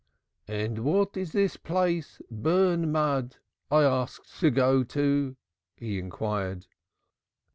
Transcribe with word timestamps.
"And 0.47 0.79
what 0.79 1.15
is 1.15 1.31
this 1.31 1.57
place, 1.57 2.23
Burnmud, 2.31 3.35
I 3.69 3.83
ask 3.83 4.23
to 4.39 4.49
go 4.49 4.83
to?" 4.83 5.35
he 5.77 5.99
inquired. 5.99 6.65